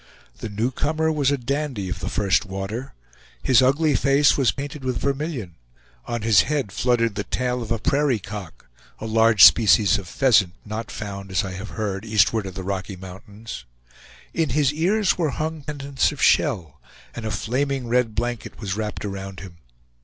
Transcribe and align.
The 0.39 0.49
newcomer 0.49 1.11
was 1.11 1.29
a 1.29 1.37
dandy 1.37 1.87
of 1.87 1.99
the 1.99 2.09
first 2.09 2.43
water. 2.43 2.95
His 3.43 3.61
ugly 3.61 3.95
face 3.95 4.35
was 4.35 4.51
painted 4.51 4.83
with 4.83 4.97
vermilion; 4.97 5.57
on 6.07 6.23
his 6.23 6.41
head 6.49 6.71
fluttered 6.71 7.13
the 7.13 7.23
tail 7.23 7.61
of 7.61 7.71
a 7.71 7.77
prairie 7.77 8.17
cock 8.17 8.67
(a 8.97 9.05
large 9.05 9.43
species 9.43 9.99
of 9.99 10.07
pheasant, 10.07 10.53
not 10.65 10.89
found, 10.89 11.29
as 11.29 11.43
I 11.43 11.51
have 11.51 11.69
heard, 11.69 12.03
eastward 12.03 12.47
of 12.47 12.55
the 12.55 12.63
Rocky 12.63 12.95
Mountains); 12.95 13.65
in 14.33 14.49
his 14.49 14.73
ears 14.73 15.19
were 15.19 15.29
hung 15.29 15.61
pendants 15.61 16.11
of 16.11 16.19
shell, 16.19 16.81
and 17.13 17.23
a 17.23 17.29
flaming 17.29 17.87
red 17.87 18.15
blanket 18.15 18.59
was 18.59 18.75
wrapped 18.75 19.05
around 19.05 19.41
him. 19.41 19.57